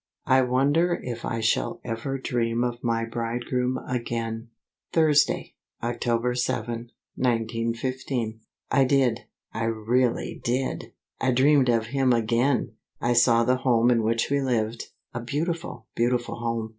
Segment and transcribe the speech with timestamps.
[0.25, 4.49] I wonder if I shall ever dream of my bridegroom again?
[4.91, 8.39] Thursday, October 7, 1915.
[8.71, 10.91] I did; I really did!
[11.19, 12.71] I dreamed of him again!
[12.99, 16.69] I saw the home in which we lived, a beautiful, beautiful home.